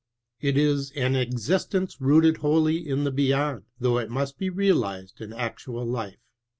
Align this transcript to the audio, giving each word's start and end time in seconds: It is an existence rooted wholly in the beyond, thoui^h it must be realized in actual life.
It 0.39 0.57
is 0.57 0.89
an 0.93 1.13
existence 1.15 1.97
rooted 2.01 2.37
wholly 2.37 2.89
in 2.89 3.03
the 3.03 3.11
beyond, 3.11 3.65
thoui^h 3.79 4.05
it 4.05 4.09
must 4.09 4.39
be 4.39 4.49
realized 4.49 5.21
in 5.21 5.31
actual 5.31 5.85
life. 5.85 6.17